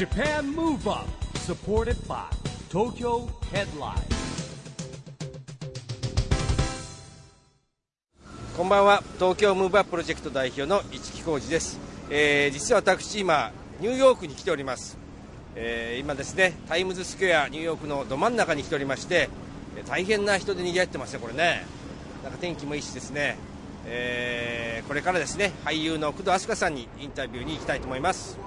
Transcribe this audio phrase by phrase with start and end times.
[0.00, 1.06] Japan Move Up
[1.40, 2.24] supported by
[2.70, 4.00] Tokyo Headline.
[8.56, 9.02] こんばんは。
[9.18, 11.78] 東京ムーブアッププロジェクト代表の市木浩二です、
[12.08, 14.96] えー実は私今ニューヨークに来ております、
[15.54, 19.28] えー今ですねタイムズスクエアニューヨークのど真ん中に来ておりまして
[19.76, 21.66] えー大変な人で賑わってますねこれね。
[22.24, 23.36] なんか天気もいいしですね、
[23.84, 28.38] えーこれからですね俳優の工藤飛鳥さんにインタビューに行きたいと思います。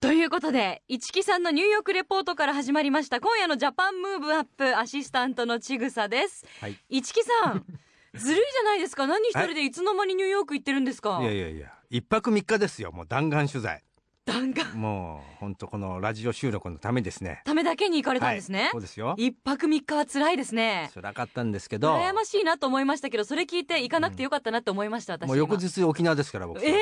[0.00, 6.78] ということで市木さんのニューヨークレポートから始まりました今夜のジャパンムーブアップアシスタントのちぐさです、はい。
[6.88, 7.64] 市木さん
[8.18, 9.06] ずるいじゃないですか。
[9.06, 9.70] 何一人でい。
[9.70, 11.18] つの間にニューヨーク行ってるんですか？
[11.20, 13.84] いやいやいや一泊三日ですよもう弾丸取材。
[14.24, 14.74] 弾丸。
[14.74, 17.42] もう本当このラジオ収録のためですね。
[17.44, 18.70] ためだけに行かれたんですね、はい。
[18.70, 19.14] そうですよ。
[19.18, 20.90] 一泊三日は辛いですね。
[20.94, 21.94] 辛かったんですけど。
[21.94, 26.64] 羨ましいなと思いましたけどそれ聞いて行かなくてよかったなって思いました、私もう翌日沖縄ですから僕。
[26.64, 26.74] え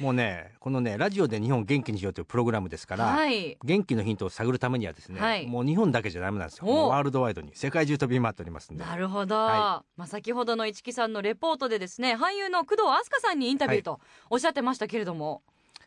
[0.00, 3.58] もうねこのねラジオで日本を元気にしようというプログラムですから、はい。
[3.62, 5.46] 元気のヒントを探るためにはですね、はい。
[5.46, 6.66] もう日本だけじゃダメなんですよ。
[6.88, 8.84] ワールドワイドに世界中飛び回っておりますんで。
[8.84, 15.42] なるほど、はまあ、先ほどの市木さんのレポートでですね俳優の工藤飛鳥さんにインタビューとおっしゃってましたけれども、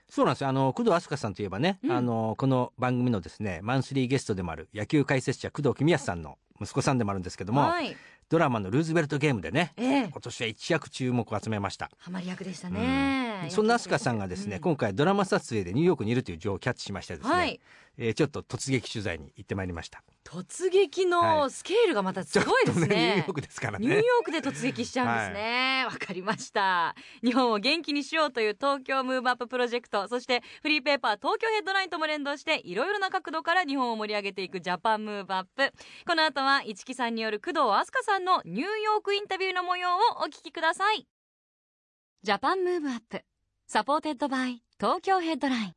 [0.10, 0.50] そうなんですよ。
[0.50, 1.92] あの工藤飛鳥さんといえばね、うん。
[1.92, 7.96] あのこの番組のですねマンスリーゲストでもある野球解説者工藤公康さんの息子さんでもあるんですけども、はい
[8.30, 10.08] ドラマのルーズベルトゲームでねええ。
[10.10, 11.90] 今年は一躍注目を集めました。
[11.98, 17.60] ハマり役でしたね、そんな飛鳥さんがですね、うん今回ドラマ撮影でニューヨークにいるという情報をキャッチしましてですね、はい
[17.98, 20.04] えーちょっと突撃取材に行ってまいりました。
[20.24, 23.86] 突撃のスケールがまたすごいですね,、ちょっとニューヨークですからね。
[23.86, 25.86] ニューヨークで突撃しちゃうんですね。
[25.86, 26.96] わ、かりました。
[27.24, 35.72] 日本を元気にしようという東京 Move Up プロジェクトそしてフリーペーパー東京ヘッドラインとも連動していろいろな角度から日本を盛り上げていく Japan Move Up。
[36.08, 41.08] この後は市木さんによる工藤飛鳥さんのニューヨークインタビューの模様をお聞きください。
[42.24, 43.22] Japan Move Up
[43.68, 45.74] supported by 東京ヘッドライン。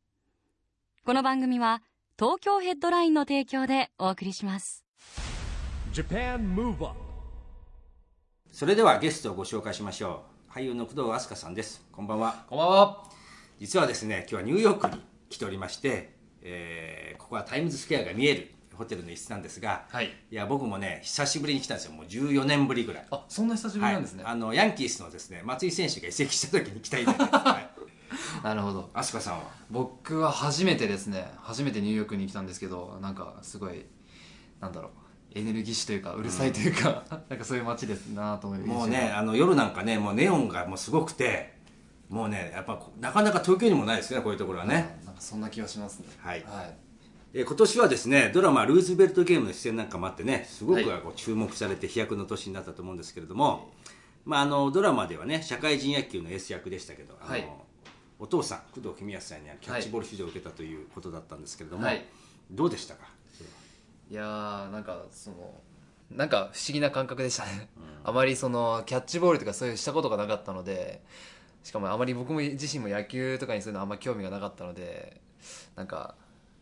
[1.04, 1.82] この番組は
[2.18, 4.86] 東京ヘッドラインの提供でお送りします。
[5.92, 6.96] Japan Move Up
[8.50, 10.50] それではゲストをご紹介しましょう。
[10.50, 11.84] 俳優の工藤飛鳥さんです。
[11.92, 12.46] こんばんは。
[12.48, 13.04] こんばんは。
[13.60, 20.06] 実はですね今日はニューヨークに来ておりまして、えーここはタイムズスクエアが見えるホテルの一室なんですが、はい。
[20.30, 21.92] いや僕もね久しぶりに来たんですよ。
[21.92, 23.06] もう14年ぶりぐらい。
[23.10, 24.24] あ、そんな久しぶりなんですね。
[24.24, 27.75] はい、あのヤンキースのですね松井選手が移籍した時に来た以来です、はい、
[28.42, 28.90] なるほど。
[28.94, 29.44] 飛鳥さんは？
[29.70, 31.32] 僕は初めてですね。
[31.38, 33.84] 初めてニューヨークに来たんですけど、なんかすごい
[34.60, 34.90] なんだろう。
[35.38, 41.54] エネルギッシュというかうるさいというか、 なんかそういう街ですなと思いもうねあの夜なんかねもうネオンがもうすごくて
[42.08, 46.06] もうねやっぱこなかなか東京にもないですねこういうところはね、なんかそんな気がしますね。
[46.18, 46.76] はいはい。
[47.34, 53.70] えー今年はですねドラマ「ルーズベルトゲーム」の出演なんかもあってねすごくはいこう注目されて飛躍の年になったと思うんですけれども、
[54.24, 57.46] まあ、あのドラマではね社会人野球のエース役でしたけど、あのはい
[58.18, 62.04] お父さん工藤公康さんにはキャッチボール指導を受けたということだったんですけれども、はい。
[62.50, 63.06] どうでしたか？
[64.10, 65.60] いやーなんかその
[66.10, 67.68] なんか不思議な感覚でしたね、
[68.04, 71.02] あまりそのキャッチボールとかそういうしたことがなかったので
[71.64, 75.20] しかもあまり僕も自身も野球とかにそういうのあんま興味がなかったので
[75.74, 76.14] なんか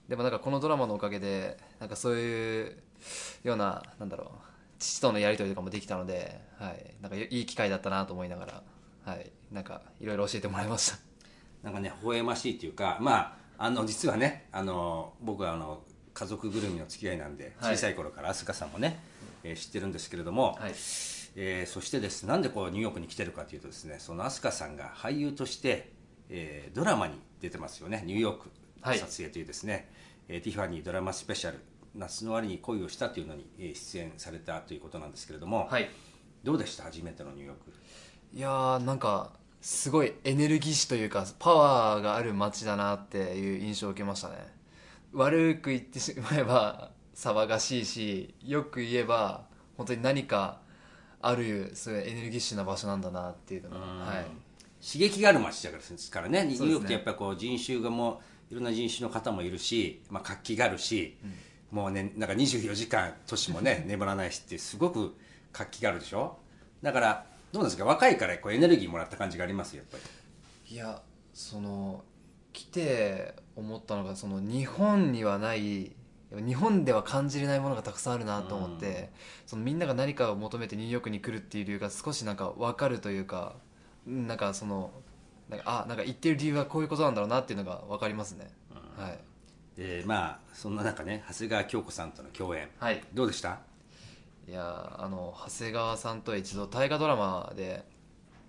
[0.08, 2.76] でもなんかこのドラマのおかげでなんかそういう
[3.42, 4.28] ようななんだろう
[4.78, 8.62] 父とのやり取りとかもできたので、はい、なんかいい機会だったなと思いながら、
[9.04, 10.98] はい、なんかいろいろ教えてもらいました
[11.64, 15.82] なんかね微笑ましいというかまああの実はねあの僕はあの
[16.12, 17.74] 家族ぐるみの付き合いなんではい。
[17.74, 19.00] 小さい頃から飛鳥さんもね、
[19.42, 20.72] えー知ってるんですけれども、はい。
[21.36, 25.90] えーそしてですなんでこうニューヨークに来てるかというとですねその飛鳥さんが俳優として、
[26.28, 28.02] えードラマに出てますよね。
[28.06, 28.50] ニューヨーク
[28.82, 28.98] はい。
[28.98, 29.90] 撮影というですね、
[30.28, 31.58] えーティファニードラマスペシャル
[31.94, 35.88] 夏の終わりに恋をしたというのに、えー出演されたということなんですけれども、はい。
[36.44, 36.84] どうでした？
[36.84, 37.72] 初めてのニューヨーク。
[38.34, 39.32] いやーなんか
[39.64, 44.34] すごいエネルギッシュというかパワーがある街だなっていう印象を受けましたね。
[45.14, 49.46] 悪く言ってしまえば騒がしいしよく言えば
[49.78, 50.60] 本当に何か
[51.22, 54.26] あるそういうエネルギッシュな場所なんだなっていうのが、はい、
[54.86, 56.44] 刺激がある街だからですからね。
[56.44, 61.16] ニューヨークってやっぱりこう人種がもういろんな人種の方もいるし、まあ、活気があるし、
[61.70, 65.16] もうねなんか24時間都市もね 眠らないしってすごく
[65.52, 66.36] 活気があるでしょ？
[66.82, 67.84] だからどうなんですか？
[67.84, 70.74] 若いからこうエネルギーもらった感じがありますやっぱり。
[70.74, 71.00] いや
[71.32, 72.02] その
[72.52, 75.92] 来て思ったのがその日本にはない
[76.34, 79.12] 日本では感じれないものがたくさんあるなと思って、
[79.46, 83.54] そのみんなが何かを求めてニューヨークに来るっていう理由が少しなんか分かるというか
[84.04, 84.90] うんなんかその
[85.48, 88.50] なんかあなんか言ってる理由はこういうことなんだろうなっていうのが分かりますね、
[88.96, 89.18] はい。
[89.80, 92.68] でまあそんな中ね長谷川京子さんとの共演。
[92.80, 93.00] はい。
[93.14, 93.60] どうでした？
[94.46, 97.84] いやあの長谷川さんとは一度大河ドラマで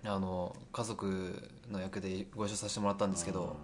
[0.03, 3.55] あの家族の役でご一緒させてもらったんですけど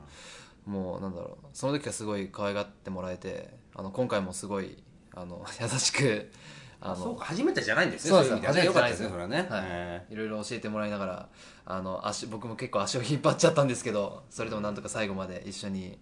[0.65, 4.81] もうなんだろうその時はすごい可愛がってもらえてあの今回もすごい
[5.13, 6.31] あの 優しく
[6.79, 8.65] あのそうか初めてじゃないんですねそうですい意味ではね。
[8.65, 9.63] よかったですね初それはね、はい。
[9.67, 11.29] えいろいろ教えてもらいながら
[11.65, 15.99] あの足僕も結構足を引っ張っちゃったんですけどそれでもなんとか最後まで一緒に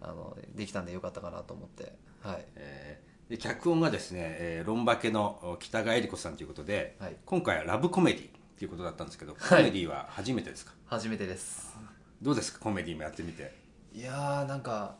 [0.00, 2.36] あのできたんでよかったかなと思ってはい。
[2.36, 3.00] ーえ。
[3.06, 7.16] ーで脚本がですね、えーロンバケの北川恵理子さんということで、はい。
[7.24, 8.26] 今回はラブコメディっ
[8.58, 9.58] ていうことだったんですけど、はい。
[9.58, 10.72] コメディは初めてですか？
[10.86, 11.78] 初めてです。
[12.20, 12.58] どうですか？
[12.58, 13.54] コメディもやってみて。
[13.94, 14.96] いやーなんか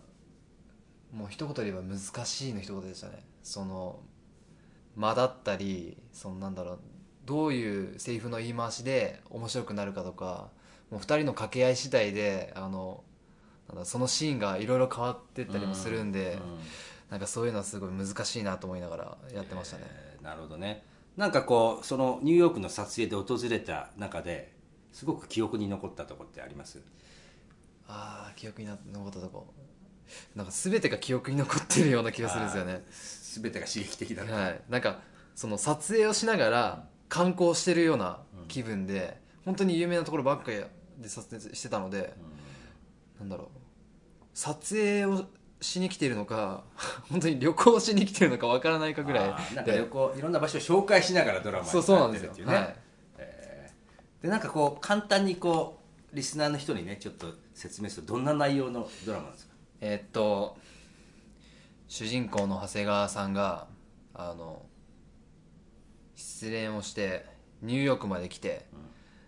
[1.12, 3.24] もう一言で言えば難しいの一言でしたね。
[3.42, 3.98] その
[4.94, 6.78] 間だったりそのなんだろう
[7.26, 10.50] どういうセリフの言い回しで面白くなるかとか
[10.88, 13.02] もう二人の掛け合い次第であの
[13.68, 16.40] なんだそのシーンがいろいろ変わってったりもするんで、うん
[17.10, 20.84] なんかそういうのはすごい難しいなと思いながらやってましたね、えーなるほどね。
[21.16, 24.52] なんかこうそのニューヨークの撮影で訪れた中で
[24.92, 26.80] すごく記憶に残ったところってあります？
[27.88, 29.46] ああ記憶にな残ったとこ。
[30.34, 32.84] なんか全てが記憶に残ってるような気がするんですよね。
[33.42, 35.00] 全てが刺激的だった、はい、なんか
[35.34, 40.58] その撮影をしながら観光してるような気分で、本当に有名なところばっかり
[40.98, 42.14] で撮影してたので、
[43.18, 43.46] なんだろう。
[44.34, 45.26] 撮影を
[45.60, 46.64] しに来てるのか
[47.10, 52.28] 本当に旅行しに来てるのかわからないかぐらあーなんか旅行いろんな場所を紹介しながらドラマそうそうなんですよ。
[52.28, 52.54] やってるってい。
[52.54, 52.76] うね、はい
[54.22, 55.78] でなんかこう簡単にこ
[56.12, 59.54] うリスナーの人にねちょっと説明するとどんな内容のドラマなんですか？
[59.80, 60.58] えーっと
[61.88, 63.66] 主人公の長谷川さんが
[64.14, 64.62] あの
[66.14, 67.24] 失恋をして
[67.62, 68.66] ニューヨークまで来て、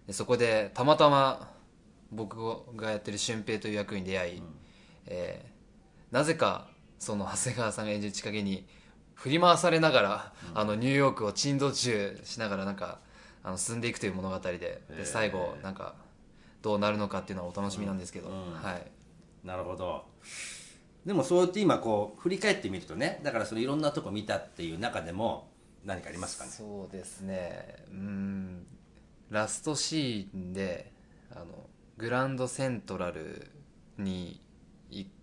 [0.07, 1.51] でそこでたまたま
[2.11, 2.37] 僕
[2.77, 4.43] がやってる俊平という役に出会い、
[5.07, 5.52] えー
[6.13, 6.69] なぜか
[7.01, 8.65] その長谷川さんが演じる千景に
[9.15, 12.99] 振り回されながら、あのニューヨークを珍道中しながらなんか
[13.43, 15.95] あの進んでいくという物語でで最後なんか
[16.61, 18.35] どうなるのかっていうのはお楽しみなんですけど、うん。
[18.35, 18.53] うん。
[18.55, 18.87] はい。
[19.45, 20.05] なるほど。
[21.05, 25.51] でもそうやって今こう振り返ってみるとねだからそのいろんなとこ見たっていう中でも
[25.85, 26.51] 何かありますかね？
[26.51, 27.77] そうですね。
[27.91, 28.67] うん。
[29.31, 30.93] ラストシーンで
[31.31, 31.47] あの
[31.97, 33.51] グランドセントラル
[33.99, 34.52] に行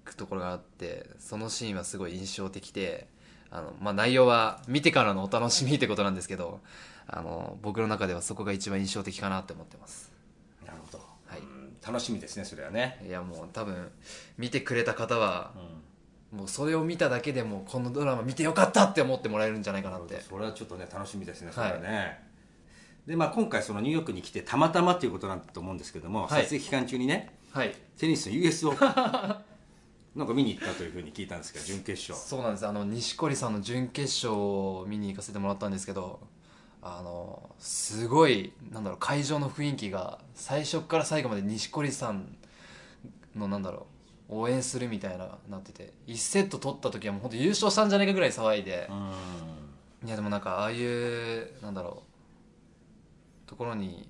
[0.09, 3.07] くところがあってそのシーンはすごい印象的で
[3.51, 6.59] あの、まあ、内容は見てからのお楽しみってことなんですけど
[7.07, 10.11] あの僕の中ではそこが一番印象的かなって思ってます。
[10.65, 11.39] なるほど、はい。
[11.39, 13.89] うん楽しみですねそれはね、いやもう多分
[14.37, 15.53] 見てくれた方は
[16.31, 20.19] もうそれを見ただけでもこのドラマ見てよかったって思ってもらえるんじゃないかなって。
[20.21, 22.19] それはちょっとね楽しみですねそれはね、
[23.07, 26.43] でまあ今回そのニューヨークに来てたまたまっていうことなんだと思うんですけども、はい。
[26.43, 27.73] 撮影期間中にねはい。
[27.97, 29.35] テニスの US オープン
[30.15, 32.15] なんか見に行ったというふうに聞いたんですけど準決勝。
[32.15, 32.67] そうなんです。
[32.67, 36.19] あの錦織さんの準決勝を見に行かせてもらったんですけど
[36.81, 42.35] あのすごいなんだろう会場の雰囲気が最初から最後まで錦織さん
[43.35, 43.87] のなんだろ
[44.29, 50.07] う応援するみたいななってて1セット取った時はもう本当優勝したんじゃないかぐらい騒いでう、ん。
[50.07, 52.03] いやでもなんかああいうなんだろ
[53.45, 54.09] うところに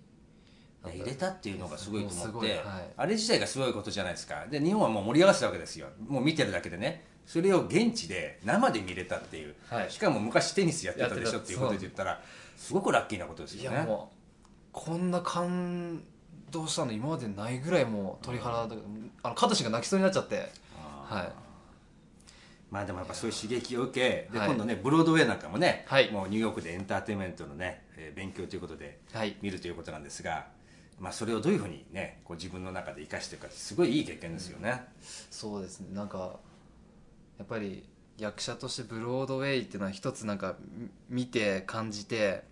[0.86, 2.62] 入れたっていうのがすごいとす思って、
[2.96, 4.46] あれ自体がすごいことじゃないですか。
[4.50, 5.88] で日本はもう盛り上がってたわけですよ。
[6.08, 7.06] もう見てるだけでね。
[7.26, 9.92] それを現地で生で見れたっていう、はい。
[9.92, 12.22] しかも昔テニスやってたでしょやっていうことで言ったら
[12.58, 13.78] すごくラッキーなことですいよね。
[13.78, 16.02] やもうこんな感
[16.50, 18.76] 動したの今までないぐらいもう鳥肌だ
[19.21, 20.50] あのカトシが泣きそうになっちゃって。
[21.06, 21.31] はい。
[22.71, 24.48] まあでもやっぱそういう刺激を受けで、はい。
[24.48, 26.09] 今度ねブロードウェイなんかもね、はい。
[26.12, 29.36] もうニューヨークでエンターテインメントのね、えー勉強ということではい。
[29.42, 30.48] 見るということなんですが、
[31.00, 34.84] まあ、それをどういうふうにねこう自分の中で生かしていくかすごいいい経験ですよね、
[35.32, 35.96] そうですね。
[35.96, 36.40] なんか
[37.38, 37.88] やっぱり
[38.18, 40.56] 役者としてブロードウェイっていうのは一つなんか
[41.10, 42.44] み見て感じて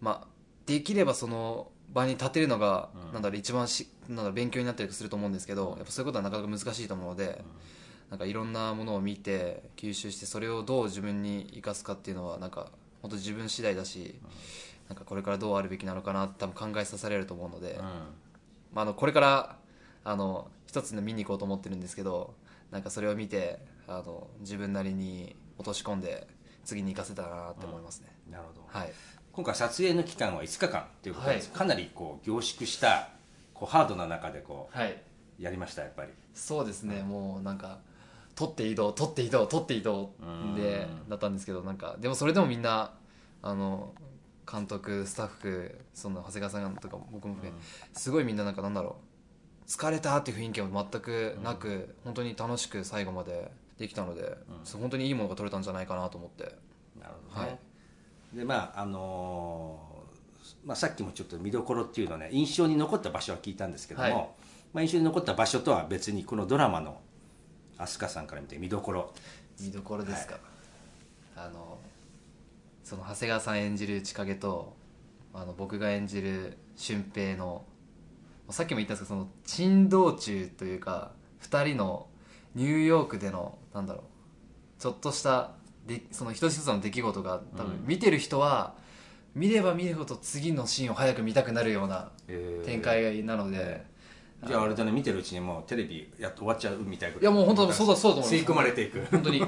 [0.00, 0.26] まあ
[0.66, 7.44] できればその場に立てるのが、なんだろう一番しなんだろう勉強になったりすると思うんですけど、やっぱそういうことはなかなか難しいと思うので、
[8.08, 12.70] なんかいろんなものを見て吸収してそれをどう自分に生かすかっていうのはなんか
[13.02, 14.14] 本当自分次第だし、
[14.88, 17.78] なんかこれからどうあるべきなのかなって多分考えさせられると思うので、
[18.72, 19.56] まあ、あのこれから
[20.04, 22.34] あの一つの見に行こうと思ってるんですけど
[22.70, 26.26] なんかそれを見てあの自分なりに落とし込んで
[26.64, 28.64] 次に行かせたらなって思いますね、なるほど。
[28.66, 28.92] はい。
[29.32, 31.58] 今回撮影の期間は5日間ということです、はい。
[31.58, 33.08] かなりこう凝縮した
[33.54, 34.92] こうハードな中でこはい、
[35.40, 36.10] うやりましたやっぱり。
[36.34, 37.02] そうですね。
[37.02, 37.78] もうなんか
[38.34, 40.12] 取って移動取って移動取って移動
[40.56, 41.08] でうん。
[41.08, 42.92] だったんですけどなんかでもそれでもみんな
[43.42, 43.92] あの
[44.50, 47.58] 監督スタッフその長谷川さんとか僕も含め
[47.92, 48.96] すごいみんななんかなんだろ
[49.66, 56.44] う疲れたっていう雰囲気は全くなく、本当に楽しく最後までできたので、そう本当にいいものが取れたんじゃないかなと思って。
[57.00, 57.54] なるほどね、は
[58.34, 58.36] い。
[58.36, 64.28] でまああのーまあ、さっきもちょっと見どころっていうのね印象に残った場所は聞いたんですけども、はい。
[64.74, 67.00] まあ、印象に残った場所とは別にこのドラマの
[67.78, 69.14] 飛鳥さんから見て見どころ。
[69.60, 70.38] 見どころですか、
[71.36, 71.78] あの
[72.92, 74.76] その長谷川さん演じる千景と
[75.32, 77.64] あの僕が演じる俊平の
[78.50, 82.06] さっきも言ったんですけどその珍道中というか2人の
[82.54, 84.02] ニューヨークでのなんだろう
[84.78, 85.52] ちょっとした
[85.86, 88.74] でその一つ一つの出来事が多分見てる人は、
[89.34, 92.10] 見れば見るほど次のシーンを早く見たくなるような
[92.64, 93.84] 展開なので、
[94.46, 98.44] じゃああれだね見てるうちにもうテレビやっと終わっちゃうみたいないやもう本当そうだそうだと思います。
[98.44, 99.04] 吸い込まれていく。
[99.10, 99.42] 本当に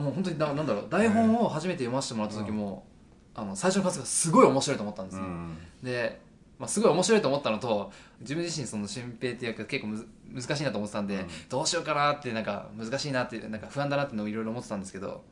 [0.00, 2.86] もう本当にななんだろう台本を初めて読ませてもらった時も、
[3.34, 6.20] あの最初の数がすごい面白いと思ったんですよ、うんで、
[6.58, 15.22] まあ、すごい面白いと思ったのと自分自身その俊平っていう役結構むず難しいなと思ってたんで、どうしようかなってなんか難しいなってなんか不安だなっていうのをいろいろ思ってたんですけど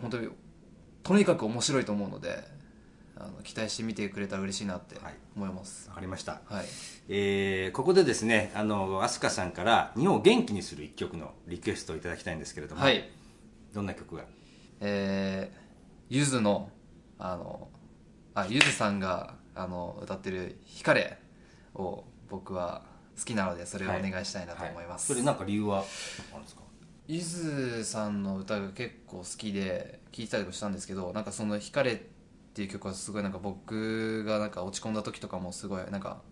[0.00, 0.28] 本当に
[1.02, 2.44] とにかく面白いと思うので
[3.16, 5.14] あの期待して見てくれたら嬉しいなってはい。
[5.36, 5.88] 思います。
[5.88, 6.64] わかりました、はい、
[7.08, 13.08] えーここでですねあの飛鳥さんから日本を元気にする一曲のリクエストをいただきたいんですけれども、はい
[13.72, 14.24] どんな曲が？
[14.80, 15.56] えー、
[16.08, 16.70] ゆずの
[17.18, 17.68] あの
[18.34, 21.18] あゆずさんがあの歌ってる「光れ」
[21.74, 22.82] を僕は
[23.18, 25.84] 好きなのでそれをお願いしたいなと思います、それなんか理由は
[26.32, 26.62] あるんですか？
[27.06, 32.00] ゆずさんの歌が結構好きで聴いたりもしたんですけどなんかその「光れ」っ
[32.54, 36.22] ていう曲はすごいなんか僕がなんか落ち込んだ時とかもすごいなんか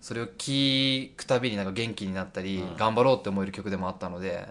[0.00, 4.46] それを聴くたびになんか元気になったり、頑張ろうって思える曲でもあったので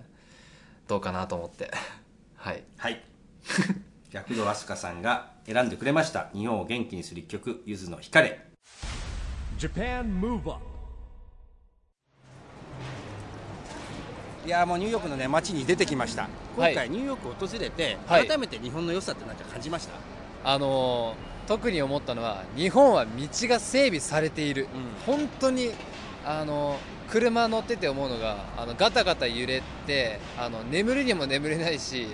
[0.87, 1.71] どうかなと思って。
[2.37, 2.63] はい。
[2.77, 3.03] はい。
[4.11, 6.29] 躍動飛鳥さんが選んでくれました。
[6.33, 8.29] 日本を元気にする一曲ゆずの光。
[8.29, 8.39] れ
[9.57, 10.63] Japan Move Up
[14.45, 16.29] いやーもうニューヨークのね街に出てきました。
[16.55, 16.75] 今はい。
[16.75, 18.27] 回ニューヨークを訪れて、はい。
[18.27, 19.93] 改めて日本の良さって何か感じました、
[20.43, 23.11] あのー特に思ったのは日本は道
[23.47, 24.67] が整備されている、
[25.05, 25.71] 本当に
[26.25, 32.07] あのー車乗ってて思うのがあのガタガタ揺れてあの眠るにも眠れないし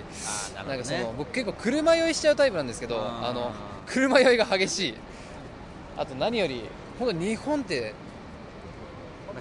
[0.54, 3.30] なんかその僕結構車酔いしちゃうタイプなんですけどあー。
[3.30, 3.52] あの
[3.86, 4.94] 車酔いが激しい。
[5.96, 6.62] あと何より
[6.98, 7.94] 本当日本って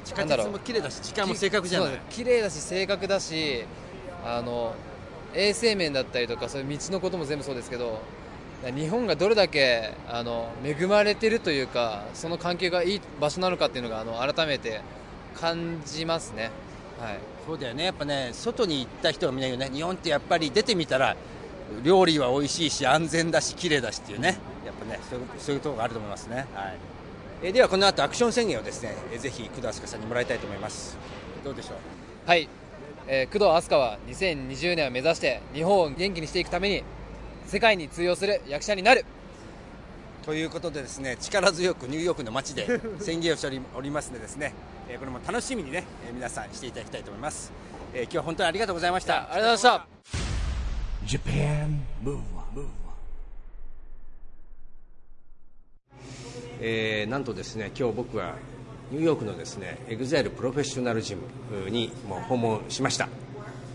[0.03, 1.99] 地下鉄も綺麗だし時間も正確じゃない。
[2.09, 3.63] 綺麗だし正確だし
[4.25, 4.73] あの
[5.33, 8.01] 衛生面だったりとかそういう道のことも全部そうですけど
[8.75, 14.81] 日本がどれだけあの恵まれてるというかその環境がいい場所なのかっていうのがあの改めて
[15.35, 16.51] 感じますね。
[16.99, 17.19] はい。
[17.45, 17.85] そうだよね。
[17.85, 19.69] やっぱね外に行った人はみんな言うね。
[19.73, 21.15] 日本ってやっぱり出てみたら
[21.83, 24.37] 料理は美味しいし安全だし綺麗だしっていうね。
[24.65, 24.99] やっぱね
[25.39, 26.77] そういうところがあると思いますね、はい。
[27.43, 30.97] えーではこの後アクション宣言をですね、えーぜひ工藤飛鳥さんにもらいたいと思います。
[31.43, 32.29] どうでしょう？
[32.29, 32.47] はい、
[33.07, 36.83] えー工藤飛鳥は2020年を目指して日本を元気にしていくために
[37.47, 39.03] 世界に通用する役者になる。
[40.23, 44.53] ということでですね力強くニューヨークの街で宣言をしておりますのでですね、
[44.91, 47.53] えーこれも楽しみにね、えー皆さんしていただきたいと思います、
[47.93, 49.31] えー今日は本当にありがとうございました。
[49.31, 49.87] ありがとうございました。
[51.05, 52.65] Japan Move Up
[56.59, 58.35] えーなんとですね今日僕は
[58.91, 63.07] ニューヨークのですね EXILE Professional Gym にもう訪問しました。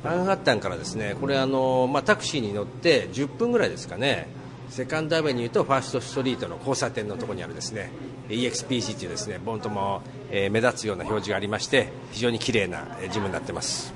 [0.04, 4.28] マンハッタンからですねこれあの、まあ、タクシーに乗って10分ぐらいですかね
[4.68, 7.90] Second Avenue と First Street の交差点のところにあるですね
[8.28, 13.94] EXPG というですねボンとも、えー目立つような表示がありまして非常に綺麗なジムになってます。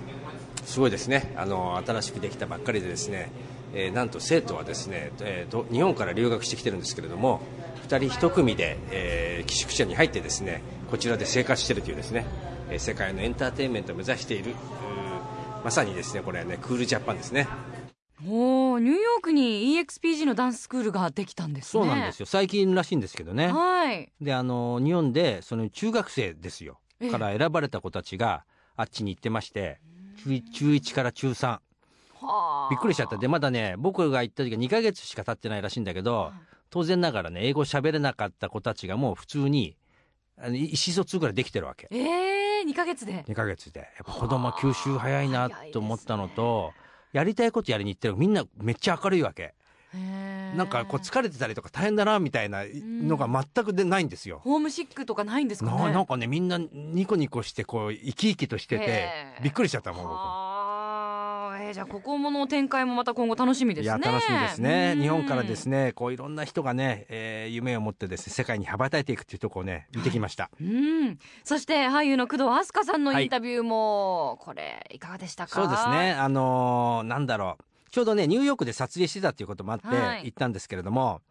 [0.65, 1.33] すごいですね。
[1.37, 3.31] あの新しくできたばっかりでですね、
[3.75, 7.41] えーなんと生徒はですね、えーと日本から留学してきてるんですけれども
[7.89, 12.27] 2人1組で、えー寄宿舎に入ってですねこちらで生活してるというですね、
[12.79, 14.55] 世界のエンターテインメントを目指している
[15.65, 17.49] まさにですねこれはねクールジャパンですね。
[18.81, 21.83] ニューヨークに EXPG のダンススクールができたんですね。
[21.83, 22.27] そうなんですよ。
[22.27, 23.49] 最近らしいんですけどね。
[23.49, 24.11] はい。
[24.21, 28.45] であの日本でその中学生ですよええから選ばれた子たちが
[28.77, 29.81] あっちに行ってまして
[30.25, 31.61] 中中1から中3は
[32.21, 32.69] あ。
[32.71, 36.33] びっくりしちゃったでまだね僕が行った時は2ヶ月しか経ってないらしいんだけど
[36.71, 39.77] 当然ながらね英語喋れなかった子たちがもう普通に
[40.39, 41.87] あの意思疎通ぐらいできてるわけ。
[41.91, 43.25] ええー、2ヶ月で。
[43.29, 43.81] 2ヶ月で。
[43.81, 46.73] やっぱ子供は吸収早いなと思ったのと
[47.13, 49.55] やりたいことやりに行ってるみんなめっちゃ明るいわけ
[49.93, 54.41] なんかこう疲れてたりとか大変だなみたいなのが全くでないんですよ。
[54.45, 55.83] ホームシックとかないんですかね？
[55.87, 59.09] ななんかねみんなニコニコしてこう生き生きとしてて
[59.43, 60.15] びっくりしちゃったもん僕。
[61.73, 63.87] じゃあここもの展開もまた今後楽しみですね。
[63.87, 64.95] いや楽しみですね。
[64.97, 65.03] うん。
[65.03, 71.19] 日本からですねこういろんな人がね、えー夢を持ってですね世界に羽ばたいていくっていうところをね見てきました、うん。
[71.45, 75.55] そして俳優の工藤飛鳥さんのインタビューも、これいかがでしたか？
[75.55, 76.13] そうですね。
[76.13, 77.65] あのーなんだろう。
[77.91, 80.27] ちょうどねニューヨークで撮影してたっていうこともあってはい。
[80.27, 81.23] 行ったんですけれども、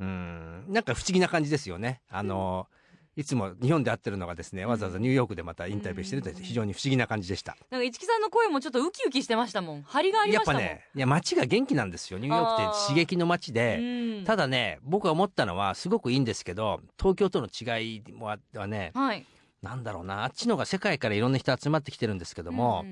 [0.00, 0.64] うん。
[0.68, 2.00] なんか不思議な感じですよね。
[2.10, 2.83] あのー
[3.16, 9.82] いつも日本で会ってるのがですねわざわざニューヨークでまたインタビューしてると非常に不思議な感じでした、なんか市木さんの声もちょっとウキウキしてましたもん。
[9.82, 10.62] 張りがありやましたもん。
[10.62, 12.18] っぱねいや街が元気なんですよ。
[12.18, 14.24] ニューヨークって刺激の街で、うん。
[14.24, 19.24] ただね僕が思ったのはすごくいいんですけど東京との違いもあはねはい。
[19.62, 22.84] なんだろうなあっちのが世界からいろんな人集まってきてるんですけども、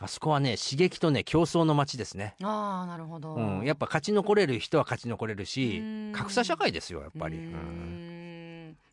[0.00, 6.12] あそこはね刺激とね競争の街ですね、ああなるほど、うん、やっぱ勝ち残れる人は勝ち残れるしうん。
[6.12, 8.17] 格差社会ですよやっぱり、ううんん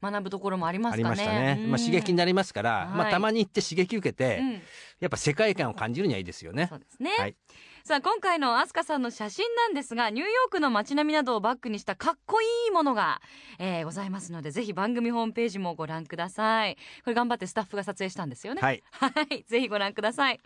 [0.02, 1.10] 学ぶところもありますかね。
[1.10, 1.72] ありましたね、うん。
[1.72, 4.52] まあ、刺激になりますから、まあ、はいたまに行って刺激受けて、うん。
[5.00, 6.68] やっぱ世界観を感じるにはいいですよね。
[6.70, 7.36] そうですね、はい。
[7.84, 13.22] さあ今回のアスカさんの写真なんですがニューヨークの街並みなどをバックにしたかっこいいものが、
[13.60, 16.78] えーございますのでぜひ番組ホームページもご覧ください。
[17.04, 18.62] これ頑張ってスタッフが撮影したんですよね。
[18.62, 18.84] はい。
[18.92, 20.40] はい、ぜひご覧ください。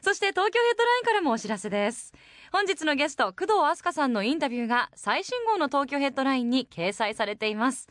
[0.00, 2.14] そして東京ヘッドラインからもお知らせです。
[2.52, 7.88] 本日のゲスト、工藤飛鳥さんのインタビューが最新号の東京ヘッドラインに掲載されています。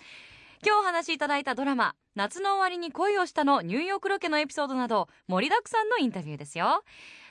[0.65, 6.83] 今日お話しいただいたドラマ、夏の終わりに恋をしたのニューヨークロケのエピソードなど盛りだくさんのインタビューですよ。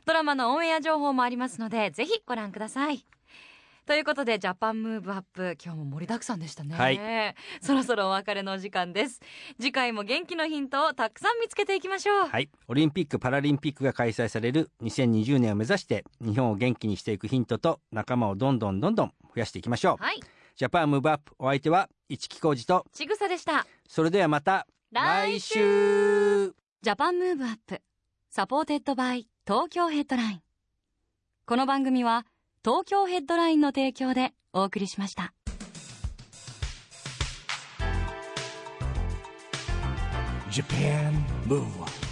[0.04, 3.04] ドラマのオンエア情報もありますので、ぜひご覧ください。
[3.84, 6.76] ということで、ジャパンムーブアップ、今日も盛りだくさんでしたね。
[6.76, 7.00] はい
[7.60, 9.20] そろそろお別れのお時間です。
[9.60, 12.28] 次回も元気のヒントをたくさん見つけていきましょう。
[12.28, 20.20] はいオリンピック・パラリンピックが開催される2020年を目指して日本を元気にしていくヒントと仲間をどんどんどんどん増やしていきましょう、はい、
[20.56, 23.66] Japan Move Up お相手は市木浩二とちぐさでした。
[23.86, 26.54] それではまた来週。
[26.80, 27.82] Japan Move Up
[28.30, 30.40] supported by 東京ヘッドライン
[31.44, 32.24] この番組は
[32.64, 35.34] 東京ヘッドラインの提供でお送りしました。
[40.50, 41.12] Japan
[41.46, 42.05] Move Up